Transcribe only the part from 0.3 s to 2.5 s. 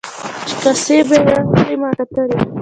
چې کاسې به یې راوړلې ما کتلې.